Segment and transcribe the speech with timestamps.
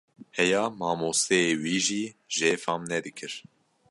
[0.37, 2.03] Heya mamosteyê wî jî
[2.35, 3.33] jê fam nedikir.